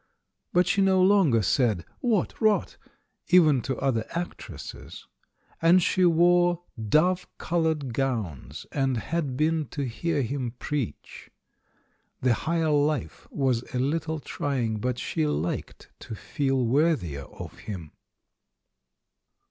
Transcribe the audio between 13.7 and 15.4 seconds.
a little trying, but she